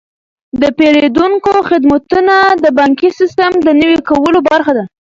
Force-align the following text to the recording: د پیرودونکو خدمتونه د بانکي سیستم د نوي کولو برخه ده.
د 0.61 0.63
پیرودونکو 0.77 1.51
خدمتونه 1.69 2.35
د 2.63 2.65
بانکي 2.77 3.09
سیستم 3.19 3.51
د 3.65 3.69
نوي 3.81 3.97
کولو 4.09 4.39
برخه 4.49 4.71
ده. 4.77 4.83